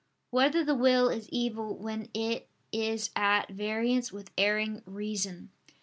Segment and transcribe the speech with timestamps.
[0.31, 5.51] 5] Whether the Will Is Evil When It Is at Variance with Erring Reason?